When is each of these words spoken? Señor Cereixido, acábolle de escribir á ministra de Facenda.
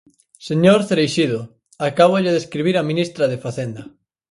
Señor 0.49 0.79
Cereixido, 0.89 1.39
acábolle 1.89 2.33
de 2.33 2.41
escribir 2.43 2.75
á 2.81 2.83
ministra 2.91 3.25
de 3.31 3.41
Facenda. 3.45 3.83